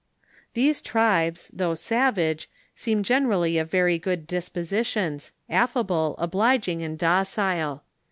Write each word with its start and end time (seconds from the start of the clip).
These 0.55 0.81
tribes, 0.81 1.51
though 1.53 1.75
savage, 1.75 2.49
seem 2.73 3.03
geaerally 3.03 3.61
of 3.61 3.69
very 3.69 3.99
good 3.99 4.25
dispositions, 4.25 5.31
affable, 5.47 6.15
obliging, 6.17 6.81
and 6.81 6.97
dc 6.97 7.37
jile. 7.37 7.81